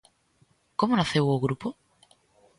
[0.79, 1.67] Como naceu o grupo?